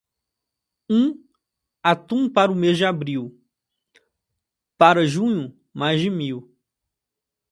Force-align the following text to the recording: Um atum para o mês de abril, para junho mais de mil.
Um 0.89 1.23
atum 1.83 2.27
para 2.27 2.51
o 2.51 2.55
mês 2.55 2.75
de 2.75 2.83
abril, 2.85 3.39
para 4.75 5.05
junho 5.05 5.55
mais 5.75 6.01
de 6.01 6.09
mil. 6.09 6.51